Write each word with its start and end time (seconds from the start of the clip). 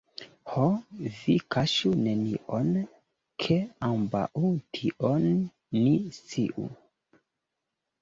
Ho, 0.51 0.61
vi 1.17 1.35
kaŝu 1.55 1.91
nenion, 2.07 2.73
ke 3.45 3.59
ambaŭ 3.91 4.51
tion 4.81 5.31
ni 5.39 5.97
sciu. 6.21 6.71